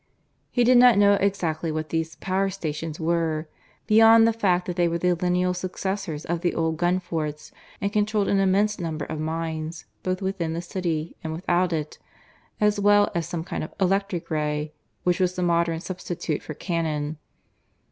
(He 0.49 0.63
did 0.63 0.79
not 0.79 0.97
know 0.97 1.13
exactly 1.13 1.71
what 1.71 1.89
these 1.89 2.15
"power 2.15 2.49
stations" 2.49 2.99
were, 2.99 3.47
beyond 3.85 4.25
the 4.25 4.33
fact 4.33 4.65
that 4.65 4.75
they 4.75 4.87
were 4.87 4.97
the 4.97 5.13
lineal 5.13 5.53
successors 5.53 6.25
of 6.25 6.41
the 6.41 6.55
old 6.55 6.77
gun 6.77 6.99
forts, 6.99 7.51
and 7.79 7.93
controlled 7.93 8.27
an 8.27 8.39
immense 8.39 8.79
number 8.79 9.05
of 9.05 9.19
mines 9.19 9.85
both 10.01 10.19
within 10.19 10.53
the 10.53 10.61
city 10.63 11.15
and 11.23 11.33
without 11.33 11.71
it, 11.71 11.99
as 12.59 12.79
well 12.79 13.11
as 13.13 13.27
some 13.27 13.43
kind 13.43 13.63
of 13.63 13.75
"electric 13.79 14.31
ray," 14.31 14.73
which 15.03 15.19
was 15.19 15.35
the 15.35 15.43
modern 15.43 15.79
substitute 15.79 16.41
for 16.41 16.55
cannon.) 16.55 17.19